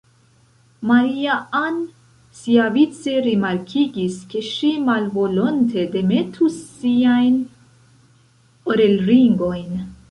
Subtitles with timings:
[0.91, 1.75] Maria-Ann
[2.39, 7.41] siavice rimarkigis, ke ŝi malvolonte demetus siajn
[8.75, 9.83] orelringojn.